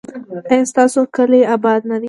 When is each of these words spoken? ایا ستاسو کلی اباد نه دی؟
ایا 0.51 0.69
ستاسو 0.71 1.01
کلی 1.15 1.41
اباد 1.55 1.81
نه 1.89 1.95
دی؟ 1.97 1.99